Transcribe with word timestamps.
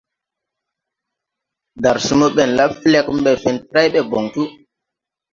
Darsumo 1.81 2.27
ɓɛn 2.35 2.51
la 2.57 2.65
flɛg 2.79 3.05
mbɛ 3.19 3.31
fentray 3.43 3.87
ɓɛ 3.93 4.01
bɔŋ 4.11 4.25
tu. 4.33 4.43